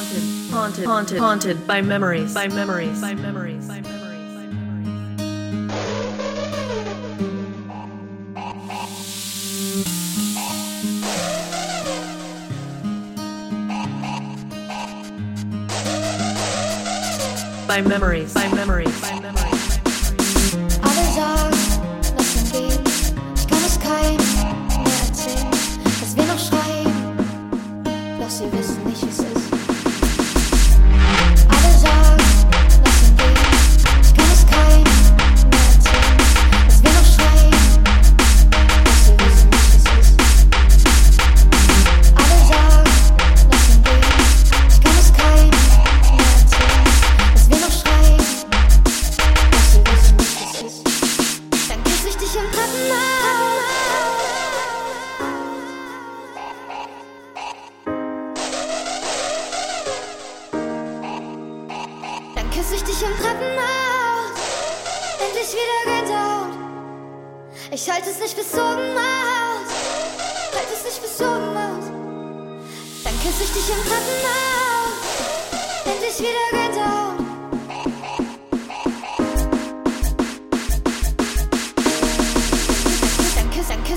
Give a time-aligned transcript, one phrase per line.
[0.00, 4.00] haunted, haunted, haunted, haunted by memories, by memories, by memories, by memories.
[17.66, 19.59] By memories, by memories, by memories.
[52.30, 53.64] Ich im Treppenhaus.
[62.34, 64.38] Dann küss ich dich im Treppenhaus.
[65.18, 66.54] Endlich wieder Gänsehaut.
[67.72, 69.70] Ich halte es nicht bis oben aus.
[70.54, 71.86] Halte es nicht bis oben aus.
[73.04, 74.94] Dann küss ich dich im Treppenhaus.
[75.84, 77.19] Endlich wieder Gänsehaut.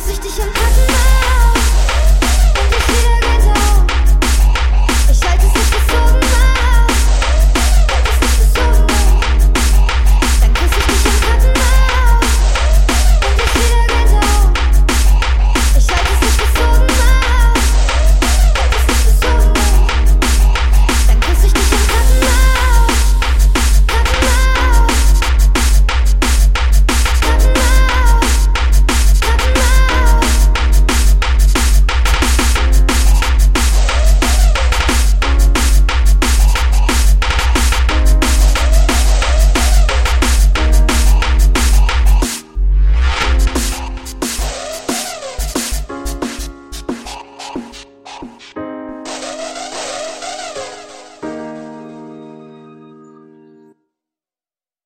[0.03, 0.52] sehnsüchtig und